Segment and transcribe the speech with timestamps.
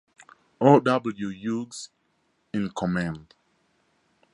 [0.59, 0.79] O.
[0.79, 1.29] W.
[1.29, 1.89] Hughes
[2.51, 3.35] in command.